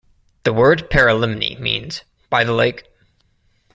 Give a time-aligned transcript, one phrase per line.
[0.45, 2.01] The word Paralimni means
[2.31, 2.87] "by the lake".